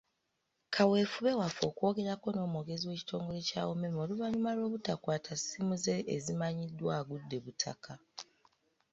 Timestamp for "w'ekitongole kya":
2.87-3.61